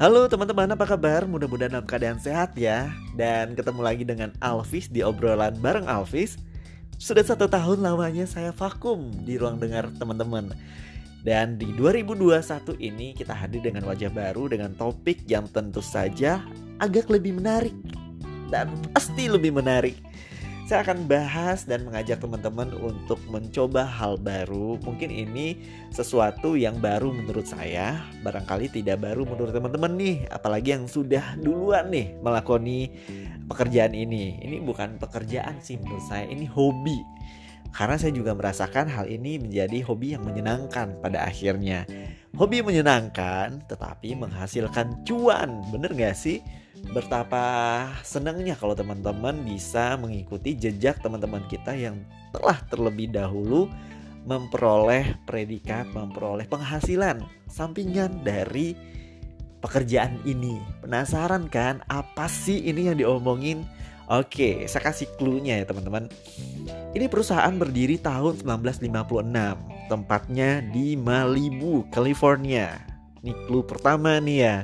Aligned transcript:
Halo 0.00 0.24
teman-teman, 0.32 0.72
apa 0.72 0.88
kabar? 0.88 1.28
Mudah-mudahan 1.28 1.76
dalam 1.76 1.84
keadaan 1.84 2.16
sehat 2.16 2.56
ya. 2.56 2.88
Dan 3.20 3.52
ketemu 3.52 3.84
lagi 3.84 4.00
dengan 4.08 4.32
Alvis 4.40 4.88
di 4.88 5.04
obrolan 5.04 5.52
bareng 5.60 5.84
Alvis 5.84 6.40
Sudah 6.96 7.20
satu 7.20 7.52
tahun 7.52 7.84
lamanya 7.84 8.24
saya 8.24 8.48
vakum 8.48 9.12
di 9.28 9.36
ruang 9.36 9.60
dengar 9.60 9.92
teman-teman. 10.00 10.56
Dan 11.20 11.60
di 11.60 11.68
2021 11.76 12.80
ini 12.80 13.12
kita 13.12 13.36
hadir 13.36 13.60
dengan 13.60 13.84
wajah 13.84 14.08
baru 14.08 14.48
Dengan 14.48 14.72
topik 14.72 15.20
yang 15.28 15.44
tentu 15.52 15.84
saja 15.84 16.48
agak 16.80 17.12
lebih 17.12 17.36
menarik 17.36 17.76
Dan 18.48 18.72
pasti 18.96 19.28
lebih 19.28 19.52
menarik 19.52 20.00
saya 20.70 20.86
akan 20.86 21.10
bahas 21.10 21.66
dan 21.66 21.82
mengajak 21.82 22.22
teman-teman 22.22 22.70
untuk 22.78 23.18
mencoba 23.26 23.82
hal 23.82 24.14
baru. 24.14 24.78
Mungkin 24.78 25.10
ini 25.10 25.58
sesuatu 25.90 26.54
yang 26.54 26.78
baru 26.78 27.10
menurut 27.10 27.42
saya, 27.42 27.98
barangkali 28.22 28.70
tidak 28.70 29.02
baru 29.02 29.26
menurut 29.26 29.50
teman-teman 29.50 29.98
nih, 29.98 30.30
apalagi 30.30 30.78
yang 30.78 30.86
sudah 30.86 31.34
duluan 31.42 31.90
nih 31.90 32.14
melakoni 32.22 32.86
pekerjaan 33.50 33.98
ini. 33.98 34.38
Ini 34.46 34.62
bukan 34.62 35.02
pekerjaan 35.02 35.58
sih 35.58 35.74
menurut 35.74 36.06
saya, 36.06 36.30
ini 36.30 36.46
hobi. 36.46 37.02
Karena 37.74 37.98
saya 37.98 38.14
juga 38.14 38.30
merasakan 38.38 38.86
hal 38.94 39.10
ini 39.10 39.42
menjadi 39.42 39.82
hobi 39.82 40.14
yang 40.14 40.22
menyenangkan 40.22 41.02
pada 41.02 41.26
akhirnya. 41.26 41.82
Hobi 42.38 42.62
menyenangkan 42.62 43.66
tetapi 43.66 44.14
menghasilkan 44.14 45.02
cuan, 45.02 45.66
bener 45.74 45.90
gak 45.98 46.14
sih? 46.14 46.38
Betapa 46.90 47.44
senangnya 48.02 48.56
kalau 48.58 48.74
teman-teman 48.74 49.44
bisa 49.46 49.94
mengikuti 50.00 50.56
jejak 50.56 50.98
teman-teman 51.04 51.44
kita 51.46 51.76
yang 51.76 52.02
telah 52.34 52.58
terlebih 52.70 53.10
dahulu 53.10 53.70
memperoleh 54.24 55.16
predikat, 55.24 55.88
memperoleh 55.96 56.44
penghasilan 56.46 57.24
sampingan 57.48 58.20
dari 58.20 58.76
pekerjaan 59.64 60.20
ini. 60.28 60.60
Penasaran 60.84 61.48
kan 61.48 61.80
apa 61.88 62.28
sih 62.28 62.60
ini 62.68 62.90
yang 62.92 62.98
diomongin? 63.00 63.64
Oke, 64.10 64.66
saya 64.66 64.90
kasih 64.90 65.06
clue-nya 65.14 65.62
ya 65.62 65.64
teman-teman. 65.70 66.10
Ini 66.90 67.06
perusahaan 67.06 67.54
berdiri 67.54 68.02
tahun 68.02 68.42
1956, 68.42 69.86
tempatnya 69.86 70.66
di 70.74 70.98
Malibu, 70.98 71.86
California. 71.94 72.74
Ini 73.22 73.32
clue 73.46 73.62
pertama 73.62 74.18
nih 74.18 74.38
ya 74.42 74.56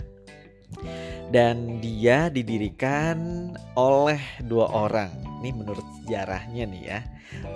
dan 1.37 1.85
dia 1.85 2.33
didirikan 2.33 3.53
oleh 3.77 4.17
dua 4.49 4.73
orang. 4.73 5.13
Ini 5.45 5.53
menurut 5.53 5.85
sejarahnya 6.01 6.65
nih 6.65 6.83
ya. 6.89 7.05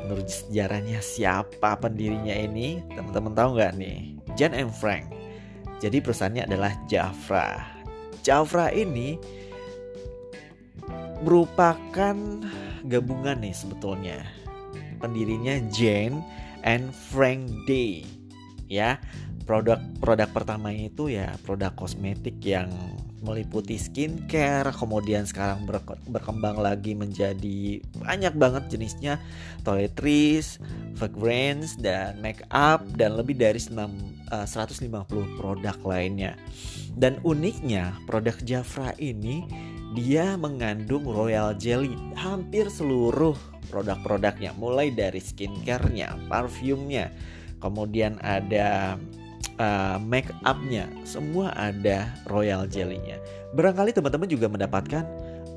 Menurut 0.04 0.28
sejarahnya 0.28 1.00
siapa 1.00 1.80
pendirinya 1.80 2.36
ini? 2.36 2.84
Teman-teman 2.92 3.32
tahu 3.32 3.56
nggak 3.56 3.80
nih? 3.80 4.20
John 4.36 4.52
M. 4.52 4.68
Frank. 4.68 5.08
Jadi 5.80 5.96
perusahaannya 6.04 6.44
adalah 6.44 6.76
Jafra. 6.92 7.56
Jafra 8.20 8.68
ini 8.68 9.16
merupakan 11.24 12.16
gabungan 12.84 13.40
nih 13.40 13.56
sebetulnya. 13.56 14.28
Pendirinya 15.00 15.56
Jane 15.72 16.20
and 16.68 16.92
Frank 16.92 17.48
Day. 17.64 18.04
Ya, 18.68 19.00
produk-produk 19.48 20.28
pertama 20.36 20.68
itu 20.68 21.08
ya 21.08 21.32
produk 21.48 21.72
kosmetik 21.72 22.44
yang 22.44 22.68
meliputi 23.20 23.76
skincare, 23.76 24.72
kemudian 24.72 25.28
sekarang 25.28 25.68
berkembang 26.08 26.56
lagi 26.56 26.96
menjadi 26.96 27.84
banyak 28.00 28.34
banget 28.36 28.72
jenisnya 28.72 29.20
toiletries, 29.62 30.56
fragrance 30.96 31.76
dan 31.76 32.16
make 32.24 32.40
up 32.48 32.80
dan 32.96 33.20
lebih 33.20 33.36
dari 33.36 33.60
6, 33.60 33.76
uh, 34.32 34.48
150 34.48 35.36
produk 35.36 35.76
lainnya. 35.84 36.34
Dan 36.96 37.20
uniknya 37.22 37.94
produk 38.08 38.34
Jafra 38.42 38.96
ini 38.96 39.44
dia 39.92 40.38
mengandung 40.40 41.04
royal 41.04 41.52
jelly 41.58 41.94
hampir 42.16 42.70
seluruh 42.70 43.34
produk-produknya 43.70 44.54
mulai 44.58 44.90
dari 44.90 45.22
skincare-nya, 45.22 46.26
parfumnya, 46.26 47.12
kemudian 47.62 48.18
ada 48.24 48.98
uh, 49.60 50.00
make 50.00 50.32
upnya 50.48 50.88
semua 51.04 51.52
ada 51.54 52.08
royal 52.32 52.64
jelly-nya. 52.64 53.20
Barangkali 53.52 53.92
teman-teman 53.92 54.26
juga 54.26 54.48
mendapatkan 54.48 55.04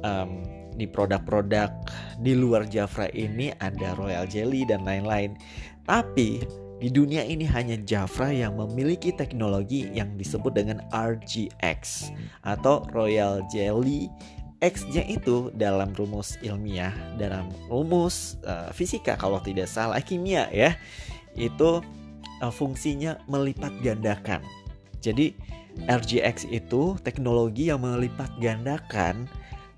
um, 0.03 0.44
di 0.75 0.90
produk-produk 0.90 1.72
di 2.19 2.34
luar 2.36 2.68
Jafra 2.68 3.08
ini 3.16 3.56
ada 3.64 3.96
royal 3.96 4.28
jelly 4.28 4.68
dan 4.68 4.84
lain-lain. 4.84 5.40
Tapi 5.88 6.44
di 6.84 6.90
dunia 6.91 7.24
ini 7.24 7.47
hanya 7.47 7.80
Jafra 7.80 8.34
yang 8.34 8.59
memiliki 8.59 9.16
teknologi 9.16 9.88
yang 9.96 10.20
disebut 10.20 10.52
dengan 10.52 10.84
RGX 10.91 12.12
atau 12.44 12.84
royal 12.91 13.40
jelly 13.47 14.12
X-nya 14.64 15.03
itu 15.03 15.52
dalam 15.59 15.91
rumus 15.91 16.40
ilmiah, 16.40 16.96
dalam 17.20 17.52
rumus 17.68 18.40
uh, 18.47 18.72
fisika 18.72 19.20
kalau 19.20 19.44
tidak 19.44 19.68
salah 19.68 20.00
kimia 20.00 20.47
ya, 20.56 20.80
itu 21.35 21.84
uh, 22.43 22.51
fungsinya 22.51 23.15
melipat 23.31 23.71
gandakan. 23.79 24.43
Jadi 24.99 25.31
RGX 25.87 26.51
itu 26.51 26.99
teknologi 27.01 27.71
yang 27.71 27.81
melipat 27.81 28.29
gandakan 28.37 29.25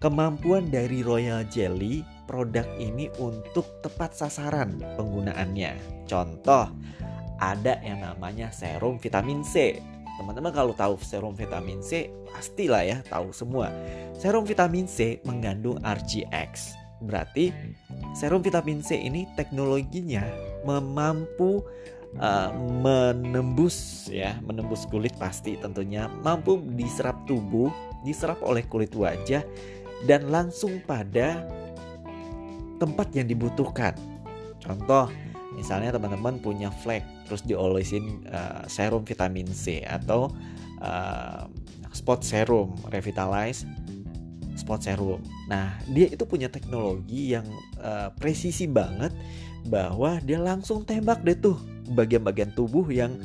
kemampuan 0.04 0.68
dari 0.68 1.06
Royal 1.06 1.46
Jelly 1.48 2.04
produk 2.26 2.66
ini 2.82 3.08
untuk 3.22 3.66
tepat 3.86 4.18
sasaran 4.18 4.82
penggunaannya. 4.98 6.04
Contoh, 6.10 6.68
ada 7.40 7.80
yang 7.86 8.04
namanya 8.04 8.52
serum 8.52 8.98
vitamin 9.00 9.46
C. 9.46 9.80
Teman-teman 10.16 10.52
kalau 10.52 10.74
tahu 10.76 10.96
serum 11.00 11.36
vitamin 11.36 11.80
C, 11.84 12.12
pastilah 12.32 12.84
ya 12.84 12.98
tahu 13.08 13.32
semua. 13.32 13.72
Serum 14.16 14.44
vitamin 14.48 14.88
C 14.88 15.20
mengandung 15.24 15.80
RGX. 15.84 16.76
Berarti 17.04 17.52
serum 18.16 18.40
vitamin 18.40 18.80
C 18.80 18.96
ini 19.00 19.28
teknologinya 19.36 20.24
memampu 20.64 21.64
uh, 22.20 22.52
menembus 22.84 24.08
ya, 24.12 24.38
menembus 24.44 24.88
kulit 24.88 25.16
pasti 25.20 25.60
tentunya 25.60 26.08
mampu 26.22 26.60
diserap 26.76 27.24
tubuh, 27.28 27.72
diserap 28.04 28.40
oleh 28.44 28.64
kulit 28.68 28.94
wajah 28.96 29.44
dan 30.06 30.28
langsung 30.30 30.84
pada 30.84 31.44
tempat 32.78 33.08
yang 33.16 33.28
dibutuhkan. 33.28 33.96
Contoh, 34.60 35.08
misalnya 35.56 35.96
teman-teman 35.96 36.42
punya 36.44 36.70
flek 36.84 37.04
terus 37.26 37.42
diolesin 37.42 38.22
uh, 38.30 38.68
serum 38.68 39.02
vitamin 39.02 39.50
C 39.50 39.82
atau 39.82 40.30
uh, 40.84 41.48
spot 41.96 42.22
serum 42.22 42.76
revitalize 42.92 43.64
spot 44.56 44.88
serum. 44.88 45.22
Nah, 45.52 45.76
dia 45.92 46.08
itu 46.10 46.24
punya 46.24 46.48
teknologi 46.48 47.36
yang 47.36 47.46
uh, 47.80 48.10
presisi 48.16 48.66
banget 48.66 49.12
bahwa 49.68 50.18
dia 50.24 50.40
langsung 50.40 50.88
tembak 50.88 51.22
deh 51.22 51.38
tuh 51.38 51.60
bagian-bagian 51.92 52.56
tubuh 52.56 52.88
yang 52.90 53.20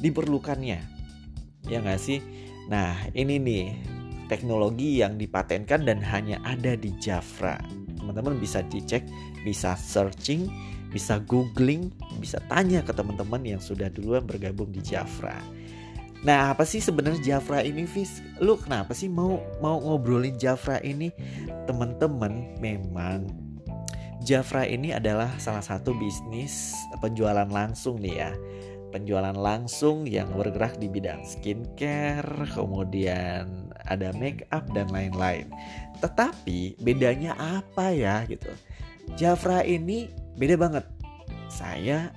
diperlukannya. 0.00 0.80
Ya 1.66 1.78
nggak 1.82 2.00
sih? 2.00 2.22
Nah, 2.70 2.94
ini 3.16 3.40
nih 3.40 3.64
teknologi 4.26 5.00
yang 5.02 5.18
dipatenkan 5.18 5.86
dan 5.86 6.02
hanya 6.02 6.42
ada 6.42 6.74
di 6.74 6.94
Jafra. 6.98 7.58
Teman-teman 7.98 8.38
bisa 8.38 8.62
dicek, 8.66 9.06
bisa 9.42 9.74
searching, 9.74 10.46
bisa 10.90 11.18
googling, 11.26 11.90
bisa 12.22 12.38
tanya 12.46 12.82
ke 12.82 12.94
teman-teman 12.94 13.42
yang 13.42 13.62
sudah 13.62 13.90
duluan 13.90 14.26
bergabung 14.26 14.70
di 14.70 14.82
Jafra. 14.82 15.38
Nah, 16.26 16.50
apa 16.50 16.66
sih 16.66 16.82
sebenarnya 16.82 17.22
Jafra 17.22 17.62
ini, 17.62 17.86
Fis? 17.86 18.18
Lu 18.42 18.58
kenapa 18.58 18.90
sih 18.90 19.06
mau 19.06 19.38
mau 19.62 19.78
ngobrolin 19.78 20.34
Jafra 20.34 20.82
ini? 20.82 21.14
Teman-teman, 21.70 22.58
memang 22.58 23.30
Jafra 24.26 24.66
ini 24.66 24.90
adalah 24.90 25.30
salah 25.38 25.62
satu 25.62 25.94
bisnis 25.94 26.74
penjualan 26.98 27.46
langsung 27.46 28.02
nih 28.02 28.26
ya. 28.26 28.32
Penjualan 28.90 29.38
langsung 29.38 30.02
yang 30.02 30.26
bergerak 30.34 30.82
di 30.82 30.90
bidang 30.90 31.22
skincare, 31.22 32.26
kemudian 32.50 33.70
ada 33.86 34.10
make 34.18 34.50
up 34.50 34.66
dan 34.74 34.90
lain-lain. 34.90 35.46
Tetapi 36.02 36.82
bedanya 36.82 37.38
apa 37.38 37.94
ya 37.94 38.26
gitu. 38.26 38.50
Jafra 39.14 39.62
ini 39.62 40.10
beda 40.34 40.58
banget. 40.58 40.84
Saya 41.46 42.10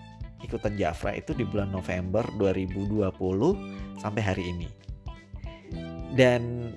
ikutan 0.44 0.76
Jafra 0.80 1.16
itu 1.16 1.36
di 1.36 1.44
bulan 1.44 1.72
November 1.72 2.24
2020 2.38 4.00
sampai 4.00 4.22
hari 4.24 4.44
ini. 4.52 4.70
Dan 6.16 6.74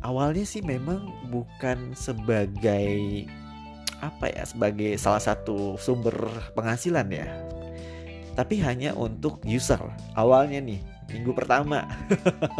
awalnya 0.00 0.44
sih 0.46 0.64
memang 0.64 1.04
bukan 1.28 1.92
sebagai 1.92 3.26
apa 4.00 4.32
ya 4.32 4.48
sebagai 4.48 4.96
salah 4.96 5.20
satu 5.20 5.76
sumber 5.76 6.16
penghasilan 6.56 7.08
ya. 7.12 7.28
Tapi 8.38 8.62
hanya 8.64 8.96
untuk 8.96 9.42
user 9.44 9.80
awalnya 10.16 10.62
nih 10.62 10.80
minggu 11.12 11.34
pertama. 11.36 11.84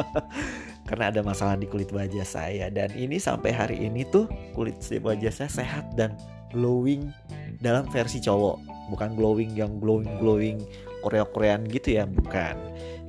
Karena 0.91 1.15
ada 1.15 1.23
masalah 1.23 1.55
di 1.55 1.71
kulit 1.71 1.95
wajah 1.95 2.27
saya. 2.27 2.67
Dan 2.67 2.91
ini 2.99 3.23
sampai 3.23 3.55
hari 3.55 3.79
ini 3.87 4.03
tuh 4.11 4.27
kulit 4.59 4.83
wajah 4.83 5.31
saya 5.31 5.51
sehat 5.63 5.87
dan 5.95 6.19
glowing 6.51 7.15
dalam 7.61 7.87
versi 7.93 8.19
cowok. 8.19 8.89
Bukan 8.91 9.15
glowing 9.15 9.55
yang 9.55 9.79
glowing 9.79 10.19
glowing 10.19 10.59
Korea 11.05 11.23
Korean 11.29 11.63
gitu 11.69 11.95
ya 12.01 12.05
bukan. 12.09 12.57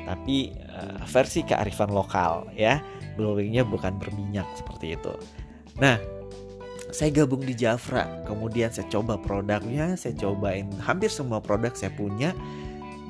Tapi 0.05 0.53
uh, 0.69 1.01
versi 1.07 1.41
kearifan 1.41 1.89
lokal 1.89 2.51
ya. 2.53 2.83
Glowingnya 3.17 3.65
bukan 3.65 3.97
berminyak 3.97 4.45
seperti 4.55 4.95
itu. 4.99 5.13
Nah 5.79 5.97
saya 6.91 7.23
gabung 7.23 7.41
di 7.41 7.55
Jafra. 7.55 8.23
Kemudian 8.27 8.69
saya 8.69 8.85
coba 8.91 9.15
produknya 9.17 9.95
saya 9.95 10.13
cobain 10.19 10.67
hampir 10.83 11.09
semua 11.09 11.39
produk 11.41 11.73
saya 11.73 11.91
punya. 11.95 12.35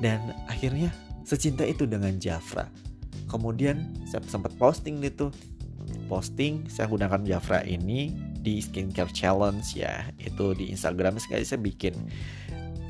Dan 0.02 0.34
akhirnya 0.50 0.90
secinta 1.22 1.62
itu 1.62 1.86
dengan 1.86 2.16
Jafra. 2.18 2.66
Kemudian 3.30 3.94
saya 4.06 4.22
sempat 4.26 4.54
posting 4.58 4.98
itu 5.02 5.30
posting 6.06 6.66
saya 6.68 6.90
gunakan 6.90 7.22
Jafra 7.24 7.62
ini 7.64 8.31
di 8.42 8.58
skincare 8.58 9.14
challenge 9.14 9.78
ya. 9.78 10.02
Itu 10.18 10.52
di 10.58 10.74
Instagram. 10.74 11.22
Sekali 11.22 11.46
saya 11.46 11.62
bikin 11.62 11.94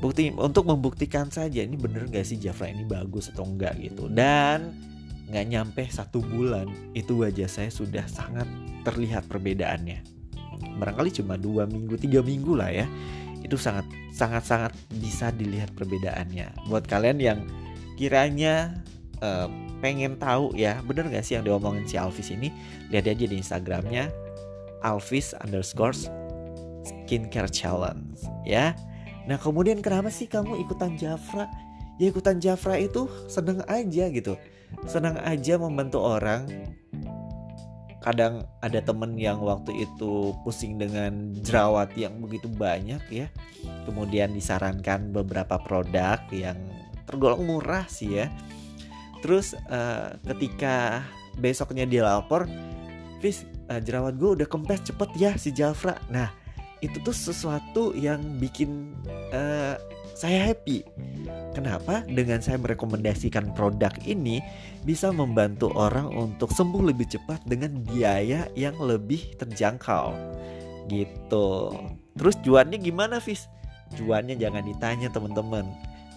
bukti 0.03 0.33
untuk 0.35 0.67
membuktikan 0.67 1.31
saja 1.31 1.63
ini 1.63 1.79
bener 1.79 2.11
gak 2.11 2.27
sih 2.27 2.35
Jafra 2.35 2.67
ini 2.67 2.83
bagus 2.83 3.31
atau 3.31 3.47
enggak 3.47 3.77
gitu. 3.79 4.09
Dan 4.11 4.73
nggak 5.31 5.45
nyampe 5.47 5.83
satu 5.87 6.19
bulan 6.19 6.67
itu 6.91 7.23
wajah 7.23 7.47
saya 7.47 7.71
sudah 7.71 8.03
sangat 8.09 8.49
terlihat 8.83 9.23
perbedaannya. 9.31 10.03
Barangkali 10.81 11.09
cuma 11.15 11.39
dua 11.39 11.63
minggu 11.63 11.95
tiga 11.95 12.19
minggu 12.19 12.59
lah 12.59 12.73
ya. 12.73 12.85
Itu 13.39 13.55
sangat 13.55 13.87
sangat 14.11 14.43
sangat 14.43 14.73
bisa 14.99 15.31
dilihat 15.31 15.71
perbedaannya. 15.77 16.67
Buat 16.67 16.89
kalian 16.91 17.17
yang 17.23 17.39
kiranya 17.95 18.75
uh, 19.23 19.47
pengen 19.79 20.19
tahu 20.19 20.55
ya 20.55 20.83
bener 20.83 21.07
gak 21.07 21.23
sih 21.23 21.39
yang 21.39 21.47
diomongin 21.47 21.87
si 21.87 21.95
Alvis 21.95 22.27
ini? 22.27 22.51
Lihat 22.91 23.07
aja 23.07 23.23
di 23.23 23.35
Instagramnya 23.39 24.22
Alvis 24.83 25.31
underscore 25.41 25.95
skincare 26.83 27.49
challenge 27.49 28.23
ya. 28.43 28.75
Nah 29.23 29.39
kemudian 29.39 29.79
kenapa 29.79 30.11
sih 30.11 30.27
kamu 30.27 30.59
ikutan 30.67 30.99
Jafra? 30.99 31.47
Ya 31.97 32.11
ikutan 32.11 32.43
Jafra 32.43 32.75
itu 32.75 33.07
seneng 33.31 33.63
aja 33.71 34.11
gitu. 34.11 34.35
Senang 34.89 35.15
aja 35.23 35.55
membantu 35.55 36.03
orang. 36.03 36.49
Kadang 38.03 38.43
ada 38.59 38.83
temen 38.83 39.15
yang 39.15 39.39
waktu 39.39 39.87
itu 39.87 40.35
pusing 40.43 40.75
dengan 40.75 41.31
jerawat 41.39 41.95
yang 41.95 42.19
begitu 42.19 42.51
banyak 42.51 42.99
ya. 43.07 43.31
Kemudian 43.87 44.35
disarankan 44.35 45.15
beberapa 45.15 45.55
produk 45.63 46.19
yang 46.35 46.59
tergolong 47.07 47.47
murah 47.47 47.87
sih 47.87 48.19
ya. 48.19 48.27
Terus 49.23 49.55
uh, 49.71 50.19
ketika 50.35 51.07
besoknya 51.39 51.87
dia 51.87 52.03
lapor 52.03 52.43
Fis 53.23 53.47
uh, 53.71 53.79
jerawat 53.79 54.19
gue 54.19 54.43
udah 54.43 54.47
kempes 54.51 54.83
cepet 54.91 55.09
ya 55.15 55.31
si 55.39 55.55
Jafra 55.55 55.95
Nah 56.11 56.27
itu 56.83 56.99
tuh 56.99 57.15
sesuatu 57.15 57.95
yang 57.95 58.19
bikin 58.43 58.91
uh, 59.31 59.79
saya 60.13 60.51
happy. 60.51 60.85
Kenapa? 61.55 62.05
Dengan 62.05 62.43
saya 62.43 62.59
merekomendasikan 62.59 63.55
produk 63.55 63.95
ini 64.03 64.43
bisa 64.83 65.09
membantu 65.09 65.71
orang 65.73 66.11
untuk 66.11 66.51
sembuh 66.51 66.93
lebih 66.93 67.07
cepat 67.07 67.47
dengan 67.47 67.81
biaya 67.81 68.51
yang 68.53 68.77
lebih 68.77 69.39
terjangkau. 69.39 70.13
Gitu. 70.91 71.49
Terus 72.13 72.35
juannya 72.45 72.77
gimana, 72.77 73.17
Fis? 73.17 73.49
Juannya 73.97 74.37
jangan 74.37 74.67
ditanya, 74.67 75.09
teman-teman. 75.09 75.65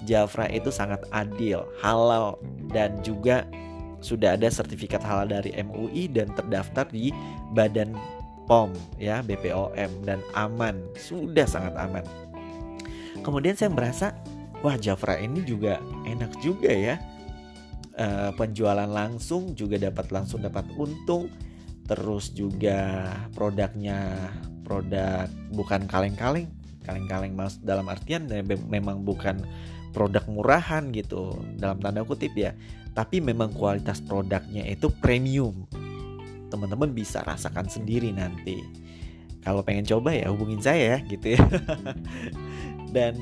Jafra 0.05 0.45
itu 0.53 0.69
sangat 0.69 1.09
adil, 1.09 1.65
halal 1.81 2.37
dan 2.69 3.01
juga 3.01 3.49
sudah 4.05 4.37
ada 4.37 4.49
sertifikat 4.53 5.01
halal 5.01 5.29
dari 5.31 5.57
MUI 5.57 6.13
dan 6.13 6.31
terdaftar 6.37 6.87
di 6.93 7.11
Badan 7.57 7.97
POM 8.47 8.71
ya 8.97 9.21
BPOM 9.27 10.07
dan 10.07 10.23
aman. 10.39 10.79
Sudah 10.97 11.45
sangat 11.45 11.75
aman. 11.75 12.07
Kemudian 13.21 13.59
saya 13.59 13.75
merasa 13.75 14.15
wah 14.63 14.79
Jafra 14.79 15.19
ini 15.19 15.43
juga 15.43 15.83
enak 16.07 16.39
juga 16.41 16.71
ya. 16.71 16.97
E, 17.97 18.31
penjualan 18.39 18.87
langsung 18.87 19.59
juga 19.59 19.83
dapat 19.83 20.15
langsung 20.15 20.41
dapat 20.41 20.65
untung. 20.79 21.27
Terus 21.87 22.35
juga 22.35 23.11
produknya 23.35 24.31
produk 24.67 25.27
bukan 25.55 25.87
kaleng-kaleng. 25.87 26.51
Kaleng-kaleng 26.87 27.35
mas 27.35 27.59
dalam 27.59 27.91
artian 27.91 28.31
memang 28.71 29.03
bukan 29.03 29.43
produk 29.91 30.23
murahan 30.31 30.87
gitu. 30.95 31.35
Dalam 31.59 31.83
tanda 31.83 32.07
kutip 32.07 32.31
ya 32.39 32.55
tapi 32.97 33.21
memang 33.21 33.53
kualitas 33.53 34.01
produknya 34.01 34.65
itu 34.65 34.89
premium 34.89 35.69
teman-teman 36.49 36.97
bisa 36.97 37.21
rasakan 37.27 37.69
sendiri 37.69 38.15
nanti. 38.15 38.65
Kalau 39.45 39.63
pengen 39.63 39.87
coba 39.87 40.11
ya 40.11 40.33
hubungin 40.33 40.59
saya 40.59 40.97
ya 40.97 40.99
gitu 41.07 41.37
ya. 41.39 41.43
dan 42.97 43.15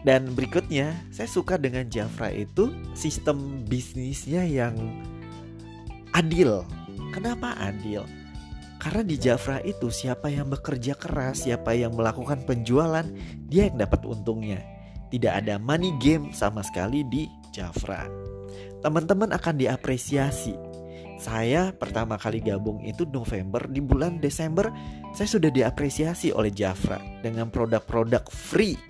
dan 0.00 0.32
berikutnya 0.32 0.96
saya 1.12 1.28
suka 1.28 1.60
dengan 1.60 1.86
Jafra 1.92 2.32
itu 2.32 2.72
sistem 2.96 3.62
bisnisnya 3.68 4.42
yang 4.48 4.74
adil. 6.16 6.64
Kenapa 7.12 7.54
adil? 7.60 8.06
Karena 8.80 9.04
di 9.04 9.20
Jafra 9.20 9.60
itu 9.60 9.92
siapa 9.92 10.32
yang 10.32 10.48
bekerja 10.48 10.96
keras, 10.96 11.44
siapa 11.44 11.76
yang 11.76 11.92
melakukan 11.92 12.40
penjualan, 12.48 13.04
dia 13.44 13.68
yang 13.68 13.76
dapat 13.76 14.08
untungnya. 14.08 14.64
Tidak 15.12 15.28
ada 15.28 15.60
money 15.60 15.92
game 16.00 16.32
sama 16.32 16.64
sekali 16.64 17.04
di 17.04 17.28
Jafra. 17.52 18.08
Teman-teman 18.80 19.32
akan 19.36 19.54
diapresiasi 19.60 20.70
saya 21.20 21.76
pertama 21.76 22.16
kali 22.16 22.40
gabung 22.40 22.80
itu 22.80 23.04
November 23.04 23.68
di 23.68 23.84
bulan 23.84 24.24
Desember 24.24 24.72
saya 25.12 25.28
sudah 25.28 25.52
diapresiasi 25.52 26.32
oleh 26.32 26.48
Jafra 26.48 26.96
dengan 27.20 27.52
produk-produk 27.52 28.24
free 28.32 28.80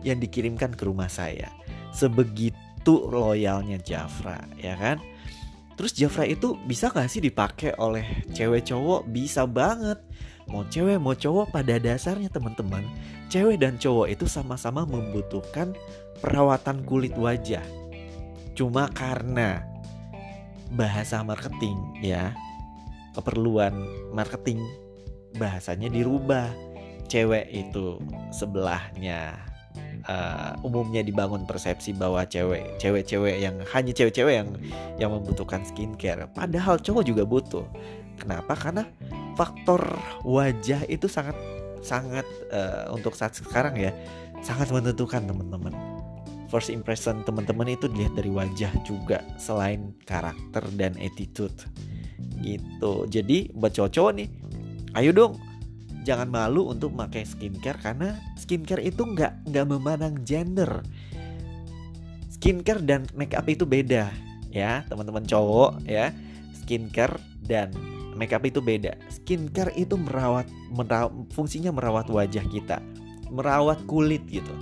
yang 0.00 0.16
dikirimkan 0.16 0.72
ke 0.72 0.88
rumah 0.88 1.12
saya. 1.12 1.52
Sebegitu 1.92 3.04
loyalnya 3.12 3.76
Jafra, 3.84 4.40
ya 4.56 4.80
kan? 4.80 4.96
Terus 5.76 5.92
Jafra 5.92 6.24
itu 6.24 6.56
bisa 6.64 6.88
gak 6.88 7.12
sih 7.12 7.20
dipakai 7.20 7.76
oleh 7.76 8.24
cewek 8.32 8.64
cowok? 8.64 9.04
Bisa 9.12 9.44
banget. 9.44 10.00
Mau 10.48 10.64
cewek 10.64 10.96
mau 10.96 11.12
cowok 11.12 11.52
pada 11.52 11.76
dasarnya 11.76 12.32
teman-teman, 12.32 12.88
cewek 13.28 13.60
dan 13.60 13.76
cowok 13.76 14.08
itu 14.08 14.24
sama-sama 14.24 14.88
membutuhkan 14.88 15.76
perawatan 16.24 16.80
kulit 16.88 17.12
wajah. 17.12 17.87
Cuma 18.58 18.90
karena 18.90 19.62
bahasa 20.74 21.22
marketing 21.22 21.78
ya 22.02 22.34
keperluan 23.14 23.70
marketing 24.10 24.58
bahasanya 25.38 25.86
dirubah. 25.86 26.50
Cewek 27.08 27.48
itu 27.54 27.96
sebelahnya 28.34 29.32
uh, 30.04 30.52
umumnya 30.60 31.00
dibangun 31.00 31.48
persepsi 31.48 31.96
bahwa 31.96 32.20
cewek 32.26 32.76
cewek-cewek 32.82 33.40
yang 33.40 33.56
hanya 33.72 33.92
cewek-cewek 33.94 34.34
yang 34.44 34.50
yang 35.00 35.10
membutuhkan 35.14 35.64
skincare. 35.64 36.28
Padahal 36.34 36.76
cowok 36.76 37.06
juga 37.06 37.24
butuh. 37.24 37.64
Kenapa? 38.20 38.52
Karena 38.58 38.84
faktor 39.38 39.80
wajah 40.26 40.82
itu 40.90 41.06
sangat 41.06 41.38
sangat 41.80 42.26
uh, 42.50 42.90
untuk 42.90 43.14
saat 43.14 43.38
sekarang 43.38 43.78
ya 43.78 43.94
sangat 44.42 44.68
menentukan 44.74 45.24
teman-teman 45.24 45.97
first 46.48 46.72
impression 46.72 47.20
teman-teman 47.24 47.76
itu 47.76 47.86
dilihat 47.88 48.16
dari 48.16 48.32
wajah 48.32 48.72
juga 48.84 49.24
selain 49.36 49.92
karakter 50.08 50.64
dan 50.76 50.96
attitude. 50.98 51.54
Gitu. 52.40 52.92
Jadi 53.08 53.52
buat 53.54 53.72
cowok-cowok 53.76 54.12
nih 54.18 54.28
ayo 54.96 55.12
dong 55.12 55.36
jangan 56.02 56.32
malu 56.32 56.72
untuk 56.72 56.96
pakai 56.96 57.22
skincare 57.28 57.78
karena 57.78 58.16
skincare 58.40 58.80
itu 58.80 59.04
nggak 59.04 59.48
nggak 59.52 59.66
memandang 59.68 60.16
gender. 60.24 60.82
Skincare 62.32 62.80
dan 62.82 63.04
make 63.12 63.34
up 63.34 63.46
itu 63.46 63.68
beda 63.68 64.10
ya 64.48 64.82
teman-teman 64.88 65.24
cowok 65.28 65.84
ya. 65.84 66.10
Skincare 66.64 67.20
dan 67.44 67.72
make 68.16 68.32
up 68.32 68.42
itu 68.42 68.58
beda. 68.58 68.96
Skincare 69.12 69.72
itu 69.76 69.94
merawat, 69.94 70.48
merawat 70.72 71.12
fungsinya 71.32 71.70
merawat 71.70 72.08
wajah 72.08 72.44
kita 72.48 72.80
merawat 73.28 73.84
kulit 73.84 74.24
gitu 74.28 74.52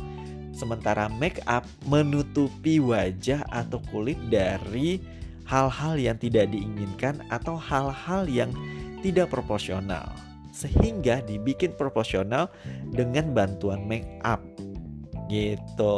Sementara 0.57 1.13
make 1.13 1.45
up 1.45 1.69
menutupi 1.85 2.81
wajah 2.81 3.45
atau 3.53 3.77
kulit 3.93 4.17
dari 4.33 5.05
hal-hal 5.45 6.01
yang 6.01 6.17
tidak 6.17 6.49
diinginkan 6.49 7.21
atau 7.29 7.61
hal-hal 7.61 8.25
yang 8.25 8.49
tidak 9.05 9.29
proporsional. 9.29 10.09
Sehingga 10.57 11.21
dibikin 11.29 11.77
proporsional 11.77 12.49
dengan 12.89 13.37
bantuan 13.37 13.85
make 13.85 14.09
up. 14.25 14.41
Gitu. 15.29 15.97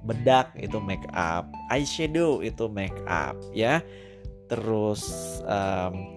Bedak 0.00 0.54
itu 0.56 0.80
make 0.80 1.04
up, 1.12 1.44
eyeshadow 1.68 2.40
itu 2.40 2.70
make 2.72 2.96
up 3.04 3.36
ya. 3.52 3.84
Terus 4.48 5.04
um, 5.44 6.16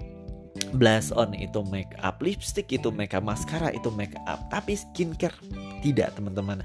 blush 0.80 1.12
on 1.12 1.36
itu 1.36 1.66
make 1.68 1.92
up, 2.00 2.24
lipstick 2.24 2.72
itu 2.72 2.94
make 2.96 3.12
up, 3.12 3.26
maskara 3.26 3.76
itu 3.76 3.92
make 3.92 4.16
up. 4.24 4.40
Tapi 4.48 4.80
skincare 4.80 5.36
tidak, 5.84 6.16
teman-teman 6.16 6.64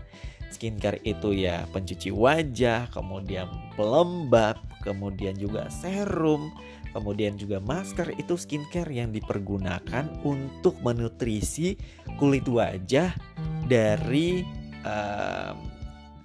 skincare 0.50 1.00
itu 1.05 1.33
ya 1.35 1.69
pencuci 1.71 2.12
wajah, 2.12 2.88
kemudian 2.93 3.49
pelembab, 3.76 4.57
kemudian 4.83 5.37
juga 5.37 5.69
serum, 5.69 6.52
kemudian 6.97 7.37
juga 7.37 7.61
masker 7.61 8.17
itu 8.17 8.35
skincare 8.35 8.88
yang 8.90 9.12
dipergunakan 9.12 10.09
untuk 10.25 10.81
menutrisi 10.81 11.76
kulit 12.17 12.49
wajah 12.49 13.12
dari 13.69 14.43
um, 14.83 15.57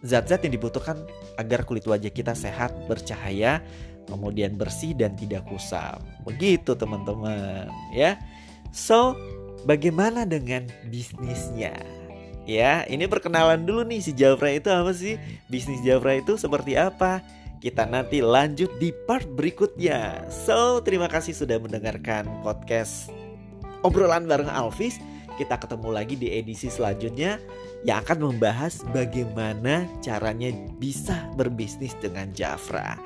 zat-zat 0.03 0.43
yang 0.47 0.55
dibutuhkan 0.55 0.99
agar 1.39 1.63
kulit 1.67 1.87
wajah 1.87 2.11
kita 2.11 2.35
sehat, 2.35 2.71
bercahaya, 2.87 3.63
kemudian 4.07 4.55
bersih 4.59 4.95
dan 4.95 5.15
tidak 5.15 5.47
kusam. 5.47 5.99
Begitu 6.27 6.75
teman-teman, 6.75 7.71
ya. 7.95 8.19
So, 8.75 9.15
bagaimana 9.63 10.27
dengan 10.27 10.67
bisnisnya? 10.91 12.02
Ya, 12.43 12.83
ini 12.91 13.07
perkenalan 13.07 13.63
dulu 13.63 13.87
nih 13.87 14.03
si 14.03 14.11
Jafra 14.11 14.51
itu 14.51 14.67
apa 14.67 14.91
sih? 14.91 15.15
Bisnis 15.47 15.79
Jafra 15.79 16.19
itu 16.19 16.35
seperti 16.35 16.75
apa? 16.75 17.23
Kita 17.63 17.87
nanti 17.87 18.19
lanjut 18.19 18.67
di 18.75 18.91
part 19.07 19.23
berikutnya. 19.23 20.27
So, 20.27 20.83
terima 20.83 21.07
kasih 21.07 21.31
sudah 21.31 21.55
mendengarkan 21.63 22.27
podcast 22.43 23.07
obrolan 23.87 24.27
bareng 24.27 24.51
Alvis. 24.51 24.99
Kita 25.39 25.55
ketemu 25.55 25.89
lagi 25.95 26.19
di 26.19 26.35
edisi 26.35 26.67
selanjutnya 26.67 27.39
yang 27.87 28.03
akan 28.03 28.35
membahas 28.35 28.83
bagaimana 28.91 29.87
caranya 30.03 30.51
bisa 30.75 31.15
berbisnis 31.39 31.95
dengan 32.03 32.35
Jafra. 32.35 32.99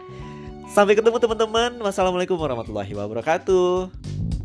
Sampai 0.74 0.98
ketemu 0.98 1.22
teman-teman. 1.22 1.77
Wassalamualaikum 1.77 2.36
warahmatullahi 2.36 2.91
wabarakatuh. 2.98 4.37